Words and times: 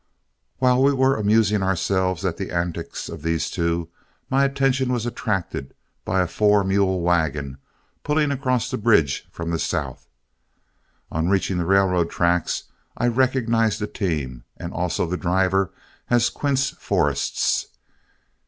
While 0.57 0.81
we 0.81 0.93
were 0.93 1.15
amusing 1.15 1.61
ourselves 1.61 2.25
at 2.25 2.37
the 2.37 2.49
antics 2.49 3.07
of 3.07 3.21
these 3.21 3.51
two, 3.51 3.89
my 4.31 4.43
attention 4.45 4.91
was 4.91 5.05
attracted 5.05 5.75
by 6.05 6.21
a 6.23 6.27
four 6.27 6.63
mule 6.63 7.01
wagon 7.01 7.59
pulling 8.03 8.31
across 8.31 8.71
the 8.71 8.79
bridge 8.79 9.27
from 9.31 9.51
the 9.51 9.59
south. 9.59 10.07
On 11.11 11.29
reaching 11.29 11.59
the 11.59 11.67
railroad 11.67 12.09
tracks, 12.09 12.63
I 12.97 13.09
recognized 13.09 13.79
the 13.79 13.85
team, 13.85 14.43
and 14.57 14.73
also 14.73 15.05
the 15.05 15.17
driver, 15.17 15.69
as 16.09 16.31
Quince 16.31 16.71
Forrest's. 16.71 17.67